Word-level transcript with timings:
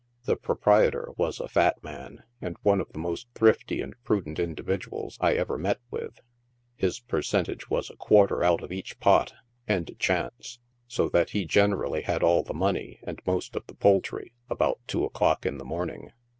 The 0.25 0.35
proprietor 0.35 1.09
was 1.15 1.39
a 1.39 1.47
fat 1.47 1.83
man, 1.83 2.23
and 2.41 2.57
one 2.63 2.81
of 2.81 2.91
the 2.91 2.97
most 2.97 3.27
thrifty 3.35 3.81
and 3.81 3.93
prudent 4.03 4.39
individuals 4.39 5.15
I 5.21 5.33
ever 5.35 5.59
met 5.59 5.79
with. 5.91 6.21
His 6.75 6.99
percentage 6.99 7.69
was 7.69 7.91
a 7.91 7.95
quarter 7.97 8.43
out 8.43 8.63
of 8.63 8.71
each 8.71 8.99
pot, 8.99 9.35
and 9.67 9.87
a 9.91 9.93
chance, 9.93 10.57
so 10.87 11.07
that 11.09 11.29
he 11.37 11.45
generally 11.45 12.01
had 12.01 12.23
all 12.23 12.41
the 12.41 12.51
money 12.55 12.99
and 13.03 13.21
most 13.27 13.55
of 13.55 13.67
the 13.67 13.75
poultry 13.75 14.33
about 14.49 14.79
two 14.87 15.05
o'clock 15.05 15.45
in 15.45 15.59
the 15.59 15.65
morning. 15.65 16.09